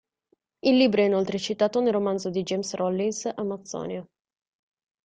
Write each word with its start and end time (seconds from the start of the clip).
Il 0.63 0.77
libro 0.77 1.03
è 1.03 1.05
inoltre 1.05 1.37
citato 1.37 1.79
nel 1.79 1.93
romanzo 1.93 2.31
di 2.31 2.41
James 2.41 2.73
Rollins 2.73 3.25
"Amazzonia". 3.35 4.03